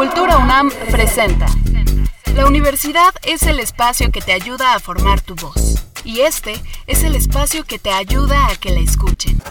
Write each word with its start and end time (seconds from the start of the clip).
Cultura 0.00 0.38
UNAM 0.38 0.70
presenta. 0.90 1.44
La 2.34 2.46
universidad 2.46 3.14
es 3.22 3.42
el 3.42 3.60
espacio 3.60 4.10
que 4.10 4.22
te 4.22 4.32
ayuda 4.32 4.72
a 4.72 4.80
formar 4.80 5.20
tu 5.20 5.34
voz. 5.34 5.84
Y 6.04 6.20
este 6.20 6.54
es 6.86 7.04
el 7.04 7.14
espacio 7.14 7.64
que 7.64 7.78
te 7.78 7.92
ayuda 7.92 8.46
a 8.46 8.56
que 8.56 8.70
la 8.70 8.80
escuchen. 8.80 9.42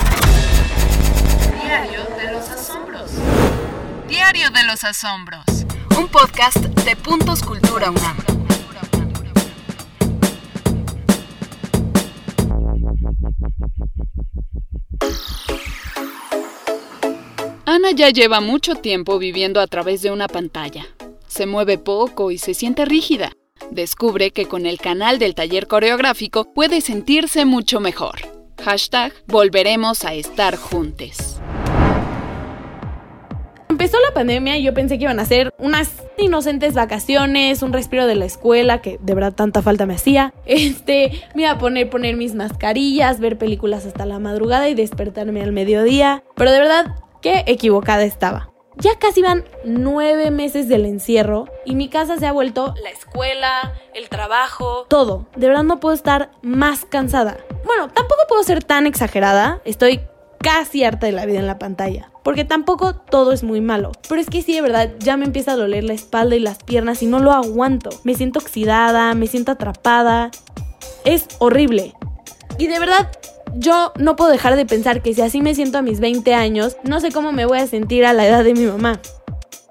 Diario 1.62 2.04
de 2.17 2.31
los 2.31 2.49
Asombros. 2.49 3.12
Diario 4.08 4.49
de 4.49 4.63
los 4.63 4.83
Asombros. 4.83 5.46
Un 5.96 6.08
podcast 6.08 6.58
de 6.58 6.96
Puntos 6.96 7.44
Cultura 7.44 7.92
UNAM. 7.92 8.18
Ana 17.80 17.91
ya 17.91 18.09
lleva 18.09 18.41
mucho 18.41 18.76
tiempo 18.76 19.20
viviendo 19.20 19.62
a 19.62 19.68
través 19.68 20.02
de 20.02 20.12
una 20.12 20.28
pantalla. 20.28 20.86
Se 21.28 21.46
mueve 21.46 21.78
poco 21.78 22.30
y 22.30 22.38
se 22.38 22.54
siente 22.54 22.84
rígida. 22.84 23.32
Descubre 23.72 24.32
que 24.32 24.48
con 24.48 24.66
el 24.66 24.80
canal 24.80 25.18
del 25.18 25.34
taller 25.34 25.66
coreográfico 25.66 26.54
puede 26.54 26.82
sentirse 26.82 27.46
mucho 27.46 27.80
mejor. 27.80 28.20
Hashtag 28.66 29.14
volveremos 29.28 30.04
a 30.04 30.14
estar 30.14 30.58
juntos. 30.58 31.40
Empezó 33.70 33.98
la 34.02 34.14
pandemia 34.14 34.58
y 34.58 34.64
yo 34.64 34.73
pensé 34.73 34.98
que 34.98 35.06
iban 35.06 35.22
a 35.22 35.26
ser 35.26 35.54
unas 35.58 36.04
inocentes 36.18 36.73
vacaciones, 36.73 37.64
un 37.64 37.72
respiro 37.72 38.08
de 38.08 38.16
la 38.16 38.26
escuela, 38.26 38.82
que 38.82 38.98
de 39.00 39.14
verdad 39.14 39.34
tanta 39.34 39.62
falta 39.62 39.86
me 39.86 39.94
hacía. 39.94 40.34
Este, 40.46 41.23
me 41.34 41.44
iba 41.44 41.52
a 41.52 41.58
poner, 41.58 41.90
poner 41.90 42.18
mis 42.18 42.36
mascarillas, 42.36 43.22
ver 43.22 43.38
películas 43.38 43.86
hasta 43.86 44.06
la 44.06 44.20
madrugada 44.20 44.68
y 44.68 44.73
despertarme 44.73 45.42
al 45.42 45.54
mediodía. 45.54 46.26
Pero 46.36 46.52
de 46.52 46.59
verdad, 46.59 46.96
qué 47.22 47.44
equivocada 47.48 48.04
estaba. 48.04 48.50
Ya 48.78 48.98
casi 48.98 49.22
van 49.22 49.44
nueve 49.66 50.32
meses 50.32 50.70
del 50.70 50.86
encierro 50.86 51.50
y 51.66 51.75
mi 51.75 51.89
casa 51.89 52.17
se 52.17 52.25
ha 52.25 52.31
vuelto 52.31 52.73
la 52.81 52.89
escuela, 52.89 53.73
el 53.94 54.08
trabajo, 54.08 54.86
todo. 54.88 55.28
De 55.36 55.47
verdad 55.47 55.64
no 55.64 55.81
puedo 55.81 55.94
estar 55.94 56.31
más 56.42 56.86
cansada. 56.86 57.38
Bueno, 57.66 57.90
tampoco 57.90 58.22
puedo 58.30 58.42
ser 58.44 58.64
tan 58.64 58.88
exagerada. 58.88 59.62
Estoy 59.66 60.00
casi 60.40 60.86
harta 60.86 61.08
de 61.08 61.12
la 61.12 61.25
vida 61.25 61.40
en 61.40 61.47
la 61.47 61.59
pantalla. 61.59 62.09
Porque 62.23 62.45
tampoco 62.45 62.95
todo 62.95 63.34
es 63.34 63.44
muy 63.44 63.59
malo. 63.59 63.92
Pero 64.08 64.22
es 64.22 64.30
que 64.30 64.42
sí, 64.42 64.53
de 64.53 64.62
verdad, 64.62 64.92
ya 65.00 65.17
me 65.17 65.25
empieza 65.25 65.53
a 65.53 65.56
doler 65.58 65.84
la 65.84 65.94
espalda 65.94 66.36
y 66.36 66.40
las 66.40 66.64
piernas 66.64 67.03
y 67.03 67.08
no 67.08 67.20
lo 67.20 67.31
aguanto. 67.31 67.90
Me 68.03 68.16
siento 68.16 68.40
oxidada, 68.40 69.14
me 69.14 69.28
siento 69.28 69.52
atrapada. 69.52 70.31
Es 71.03 71.28
horrible. 71.40 71.95
Y 72.58 72.67
de 72.67 72.80
verdad, 72.80 73.12
yo 73.55 73.92
no 73.97 74.16
puedo 74.16 74.31
dejar 74.31 74.55
de 74.55 74.66
pensar 74.66 75.02
que 75.02 75.14
si 75.14 75.22
así 75.22 75.42
me 75.42 75.55
siento 75.55 75.78
a 75.78 75.81
mis 75.81 76.00
20 76.00 76.33
años, 76.33 76.78
no 76.83 77.00
sé 77.00 77.11
cómo 77.11 77.31
me 77.31 77.45
voy 77.45 77.59
a 77.59 77.67
sentir 77.67 78.06
a 78.06 78.14
la 78.14 78.28
edad 78.28 78.44
de 78.44 78.53
mi 78.53 78.66
mamá. 78.66 79.00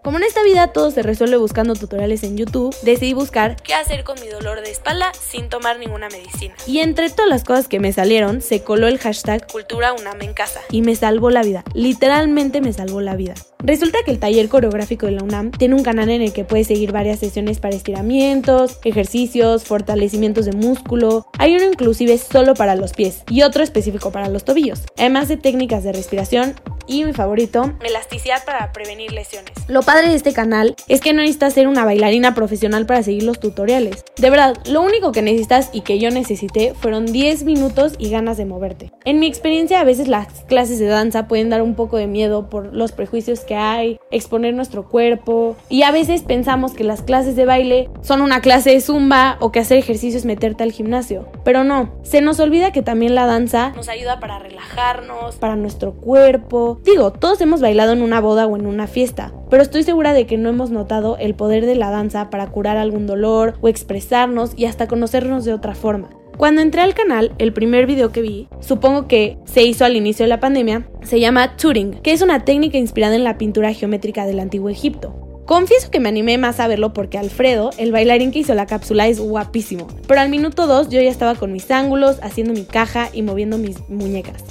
Como 0.08 0.16
en 0.16 0.24
esta 0.24 0.42
vida 0.42 0.68
todo 0.68 0.90
se 0.90 1.02
resuelve 1.02 1.36
buscando 1.36 1.74
tutoriales 1.74 2.22
en 2.22 2.38
YouTube, 2.38 2.74
decidí 2.80 3.12
buscar 3.12 3.56
qué 3.62 3.74
hacer 3.74 4.04
con 4.04 4.18
mi 4.18 4.28
dolor 4.28 4.62
de 4.62 4.70
espalda 4.70 5.12
sin 5.12 5.50
tomar 5.50 5.78
ninguna 5.78 6.08
medicina. 6.08 6.54
Y 6.66 6.78
entre 6.78 7.10
todas 7.10 7.28
las 7.28 7.44
cosas 7.44 7.68
que 7.68 7.78
me 7.78 7.92
salieron, 7.92 8.40
se 8.40 8.62
coló 8.62 8.86
el 8.88 8.96
hashtag 8.96 9.46
Cultura 9.52 9.92
Unam 9.92 10.22
en 10.22 10.32
casa 10.32 10.60
y 10.70 10.80
me 10.80 10.96
salvó 10.96 11.28
la 11.28 11.42
vida. 11.42 11.62
Literalmente 11.74 12.62
me 12.62 12.72
salvó 12.72 13.02
la 13.02 13.16
vida. 13.16 13.34
Resulta 13.58 13.98
que 14.02 14.10
el 14.10 14.18
taller 14.18 14.48
coreográfico 14.48 15.04
de 15.04 15.12
la 15.12 15.22
UNAM 15.22 15.50
tiene 15.50 15.74
un 15.74 15.82
canal 15.82 16.08
en 16.08 16.22
el 16.22 16.32
que 16.32 16.44
puedes 16.44 16.68
seguir 16.68 16.90
varias 16.90 17.18
sesiones 17.18 17.58
para 17.58 17.76
estiramientos, 17.76 18.78
ejercicios, 18.84 19.64
fortalecimientos 19.64 20.46
de 20.46 20.52
músculo. 20.52 21.26
Hay 21.38 21.54
uno 21.54 21.66
inclusive 21.66 22.16
solo 22.16 22.54
para 22.54 22.76
los 22.76 22.94
pies 22.94 23.24
y 23.28 23.42
otro 23.42 23.62
específico 23.62 24.10
para 24.10 24.30
los 24.30 24.44
tobillos. 24.44 24.80
Además 24.96 25.28
de 25.28 25.36
técnicas 25.36 25.84
de 25.84 25.92
respiración 25.92 26.54
y 26.88 27.04
mi 27.04 27.12
favorito, 27.12 27.72
elasticidad 27.84 28.44
para 28.44 28.72
prevenir 28.72 29.12
lesiones. 29.12 29.52
Lo 29.68 29.82
padre 29.82 30.08
de 30.08 30.14
este 30.16 30.32
canal 30.32 30.74
es 30.88 31.00
que 31.00 31.12
no 31.12 31.20
necesitas 31.20 31.52
ser 31.52 31.68
una 31.68 31.84
bailarina 31.84 32.34
profesional 32.34 32.86
para 32.86 33.02
seguir 33.02 33.22
los 33.22 33.38
tutoriales. 33.38 34.04
De 34.16 34.30
verdad, 34.30 34.56
lo 34.66 34.82
único 34.82 35.12
que 35.12 35.22
necesitas 35.22 35.70
y 35.72 35.82
que 35.82 35.98
yo 35.98 36.10
necesité 36.10 36.74
fueron 36.74 37.06
10 37.06 37.44
minutos 37.44 37.92
y 37.98 38.10
ganas 38.10 38.38
de 38.38 38.46
moverte. 38.46 38.90
En 39.04 39.20
mi 39.20 39.26
experiencia 39.26 39.80
a 39.80 39.84
veces 39.84 40.08
las 40.08 40.26
clases 40.44 40.78
de 40.78 40.86
danza 40.86 41.28
pueden 41.28 41.50
dar 41.50 41.62
un 41.62 41.74
poco 41.74 41.98
de 41.98 42.06
miedo 42.06 42.48
por 42.48 42.74
los 42.74 42.92
prejuicios 42.92 43.40
que 43.40 43.54
hay, 43.54 44.00
exponer 44.10 44.54
nuestro 44.54 44.88
cuerpo 44.88 45.56
y 45.68 45.82
a 45.82 45.90
veces 45.90 46.22
pensamos 46.22 46.72
que 46.72 46.84
las 46.84 47.02
clases 47.02 47.36
de 47.36 47.44
baile 47.44 47.90
son 48.02 48.22
una 48.22 48.40
clase 48.40 48.70
de 48.70 48.80
zumba 48.80 49.36
o 49.40 49.52
que 49.52 49.60
hacer 49.60 49.78
ejercicio 49.78 50.18
es 50.18 50.24
meterte 50.24 50.62
al 50.62 50.72
gimnasio. 50.72 51.28
Pero 51.44 51.64
no, 51.64 51.92
se 52.02 52.20
nos 52.20 52.40
olvida 52.40 52.72
que 52.72 52.82
también 52.82 53.14
la 53.14 53.26
danza 53.26 53.72
nos 53.76 53.88
ayuda 53.88 54.20
para 54.20 54.38
relajarnos, 54.38 55.36
para 55.36 55.56
nuestro 55.56 55.92
cuerpo. 55.92 56.80
Digo, 56.84 57.12
todos 57.12 57.40
hemos 57.40 57.60
bailado 57.60 57.92
en 57.92 58.02
una 58.02 58.20
boda 58.20 58.46
o 58.46 58.56
en 58.56 58.66
una 58.66 58.86
fiesta, 58.86 59.32
pero 59.50 59.62
estoy 59.62 59.82
segura 59.82 60.12
de 60.12 60.26
que 60.26 60.38
no 60.38 60.48
hemos 60.48 60.70
notado 60.70 61.16
el 61.18 61.34
poder 61.34 61.66
de 61.66 61.74
la 61.74 61.90
danza 61.90 62.30
para 62.30 62.46
curar 62.48 62.76
algún 62.76 63.06
dolor 63.06 63.54
o 63.60 63.68
expresarnos 63.68 64.52
y 64.56 64.66
hasta 64.66 64.88
conocernos 64.88 65.44
de 65.44 65.52
otra 65.52 65.74
forma. 65.74 66.10
Cuando 66.38 66.60
entré 66.60 66.82
al 66.82 66.94
canal, 66.94 67.32
el 67.38 67.52
primer 67.52 67.86
video 67.86 68.12
que 68.12 68.22
vi, 68.22 68.46
supongo 68.60 69.08
que 69.08 69.38
se 69.44 69.64
hizo 69.64 69.84
al 69.84 69.96
inicio 69.96 70.24
de 70.24 70.28
la 70.28 70.38
pandemia, 70.38 70.88
se 71.02 71.18
llama 71.18 71.56
Turing, 71.56 72.00
que 72.00 72.12
es 72.12 72.22
una 72.22 72.44
técnica 72.44 72.78
inspirada 72.78 73.16
en 73.16 73.24
la 73.24 73.38
pintura 73.38 73.74
geométrica 73.74 74.24
del 74.24 74.38
antiguo 74.38 74.68
Egipto. 74.68 75.42
Confieso 75.46 75.90
que 75.90 75.98
me 75.98 76.08
animé 76.08 76.38
más 76.38 76.60
a 76.60 76.68
verlo 76.68 76.92
porque 76.92 77.18
Alfredo, 77.18 77.70
el 77.76 77.90
bailarín 77.90 78.30
que 78.30 78.38
hizo 78.38 78.54
la 78.54 78.66
cápsula, 78.66 79.08
es 79.08 79.18
guapísimo. 79.18 79.88
Pero 80.06 80.20
al 80.20 80.28
minuto 80.28 80.68
2 80.68 80.90
yo 80.90 81.00
ya 81.00 81.10
estaba 81.10 81.34
con 81.34 81.52
mis 81.52 81.68
ángulos, 81.72 82.20
haciendo 82.22 82.52
mi 82.52 82.64
caja 82.64 83.08
y 83.12 83.22
moviendo 83.22 83.58
mis 83.58 83.76
muñecas. 83.88 84.44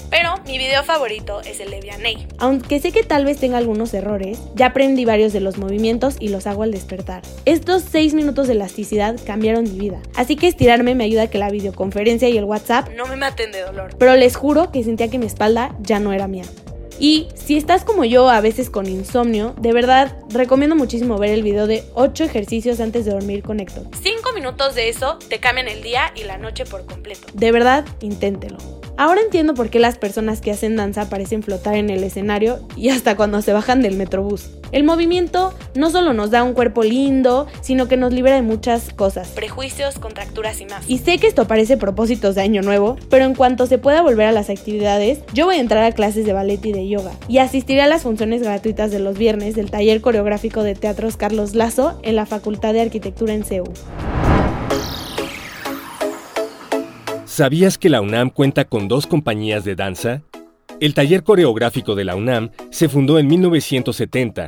Mi 0.47 0.57
video 0.57 0.81
favorito 0.83 1.41
es 1.41 1.59
el 1.59 1.69
de 1.71 1.81
Vianney. 1.81 2.25
Aunque 2.39 2.79
sé 2.79 2.93
que 2.93 3.03
tal 3.03 3.25
vez 3.25 3.37
tenga 3.37 3.57
algunos 3.57 3.93
errores, 3.93 4.39
ya 4.55 4.67
aprendí 4.67 5.03
varios 5.03 5.33
de 5.33 5.41
los 5.41 5.57
movimientos 5.57 6.15
y 6.21 6.29
los 6.29 6.47
hago 6.47 6.63
al 6.63 6.71
despertar. 6.71 7.21
Estos 7.43 7.83
6 7.91 8.13
minutos 8.13 8.47
de 8.47 8.53
elasticidad 8.53 9.19
cambiaron 9.25 9.65
mi 9.65 9.77
vida. 9.77 10.01
Así 10.15 10.37
que 10.37 10.47
estirarme 10.47 10.95
me 10.95 11.03
ayuda 11.03 11.23
a 11.23 11.27
que 11.27 11.37
la 11.37 11.49
videoconferencia 11.49 12.29
y 12.29 12.37
el 12.37 12.45
WhatsApp 12.45 12.87
no 12.95 13.05
me 13.07 13.17
maten 13.17 13.51
de 13.51 13.61
dolor. 13.61 13.95
Pero 13.99 14.15
les 14.15 14.37
juro 14.37 14.71
que 14.71 14.83
sentía 14.85 15.09
que 15.09 15.19
mi 15.19 15.25
espalda 15.25 15.75
ya 15.81 15.99
no 15.99 16.13
era 16.13 16.27
mía. 16.29 16.45
Y 16.97 17.27
si 17.35 17.57
estás 17.57 17.83
como 17.83 18.05
yo 18.05 18.29
a 18.29 18.39
veces 18.41 18.69
con 18.69 18.87
insomnio, 18.87 19.53
de 19.59 19.73
verdad 19.73 20.17
recomiendo 20.29 20.75
muchísimo 20.75 21.17
ver 21.17 21.31
el 21.31 21.43
video 21.43 21.67
de 21.67 21.83
8 21.93 22.23
ejercicios 22.23 22.79
antes 22.79 23.03
de 23.03 23.11
dormir 23.11 23.43
con 23.43 23.59
Héctor. 23.59 23.83
5 24.01 24.33
minutos 24.33 24.75
de 24.75 24.87
eso 24.87 25.19
te 25.27 25.39
cambian 25.39 25.67
el 25.67 25.83
día 25.83 26.13
y 26.15 26.23
la 26.23 26.37
noche 26.37 26.65
por 26.65 26.85
completo. 26.85 27.27
De 27.33 27.51
verdad, 27.51 27.85
inténtelo. 27.99 28.76
Ahora 28.99 29.21
entiendo 29.21 29.53
por 29.53 29.69
qué 29.69 29.79
las 29.79 29.99
personas 29.99 30.41
que 30.41 30.49
hacen 30.49 30.75
danza 30.75 31.07
parecen 31.07 31.43
flotar 31.43 31.75
en 31.75 31.91
el 31.91 32.03
escenario 32.03 32.59
y 32.75 32.89
hasta 32.89 33.15
cuando 33.15 33.43
se 33.43 33.53
bajan 33.53 33.83
del 33.83 33.95
metrobús. 33.95 34.49
El 34.71 34.83
movimiento 34.83 35.53
no 35.75 35.91
solo 35.91 36.13
nos 36.13 36.31
da 36.31 36.41
un 36.41 36.53
cuerpo 36.53 36.83
lindo, 36.83 37.45
sino 37.61 37.87
que 37.87 37.95
nos 37.95 38.11
libera 38.11 38.37
de 38.37 38.41
muchas 38.41 38.91
cosas, 38.91 39.29
prejuicios, 39.29 39.99
contracturas 39.99 40.59
y 40.61 40.65
más. 40.65 40.89
Y 40.89 40.97
sé 40.97 41.19
que 41.19 41.27
esto 41.27 41.47
parece 41.47 41.77
propósitos 41.77 42.33
de 42.33 42.41
año 42.41 42.63
nuevo, 42.63 42.97
pero 43.07 43.25
en 43.25 43.35
cuanto 43.35 43.67
se 43.67 43.77
pueda 43.77 44.01
volver 44.01 44.25
a 44.25 44.31
las 44.31 44.49
actividades, 44.49 45.19
yo 45.31 45.45
voy 45.45 45.57
a 45.57 45.61
entrar 45.61 45.83
a 45.83 45.91
clases 45.91 46.25
de 46.25 46.33
ballet 46.33 46.65
y 46.65 46.71
de 46.71 46.87
yoga 46.87 47.11
y 47.27 47.37
asistiré 47.37 47.83
a 47.83 47.87
las 47.87 48.01
funciones 48.01 48.41
gratuitas 48.41 48.89
de 48.89 48.97
los 48.97 49.15
viernes 49.15 49.55
del 49.55 49.69
taller 49.69 50.01
coreográfico 50.01 50.63
de 50.63 50.73
teatros 50.73 51.17
Carlos 51.17 51.53
Lazo 51.53 51.99
en 52.01 52.15
la 52.15 52.25
Facultad 52.25 52.73
de 52.73 52.81
Arquitectura 52.81 53.35
en 53.35 53.43
CEU. 53.43 53.65
¿Sabías 57.37 57.77
que 57.77 57.89
la 57.89 58.01
UNAM 58.01 58.31
cuenta 58.31 58.65
con 58.65 58.87
dos 58.87 59.05
compañías 59.05 59.63
de 59.63 59.75
danza? 59.75 60.23
El 60.79 60.95
taller 60.95 61.21
coreográfico 61.21 61.93
de 61.93 62.03
la 62.03 62.15
UNAM 62.15 62.49
se 62.71 62.89
fundó 62.89 63.19
en 63.19 63.27
1970. 63.27 64.47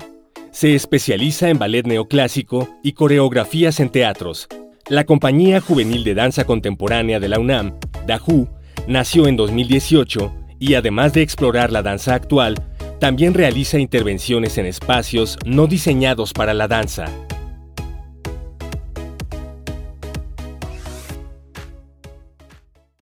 Se 0.50 0.74
especializa 0.74 1.50
en 1.50 1.60
ballet 1.60 1.86
neoclásico 1.86 2.68
y 2.82 2.94
coreografías 2.94 3.80
en 3.80 3.92
teatros. 3.92 4.48
La 4.88 5.04
Compañía 5.04 5.62
Juvenil 5.62 6.04
de 6.04 6.16
Danza 6.16 6.46
Contemporánea 6.46 7.20
de 7.20 7.30
la 7.30 7.38
UNAM, 7.38 7.78
DAJU, 8.08 8.50
nació 8.88 9.28
en 9.28 9.38
2018 9.38 10.34
y 10.58 10.74
además 10.74 11.14
de 11.14 11.22
explorar 11.22 11.72
la 11.72 11.84
danza 11.84 12.16
actual, 12.16 12.56
también 13.00 13.36
realiza 13.36 13.78
intervenciones 13.78 14.58
en 14.58 14.66
espacios 14.66 15.38
no 15.46 15.68
diseñados 15.68 16.34
para 16.34 16.56
la 16.56 16.68
danza. 16.68 17.06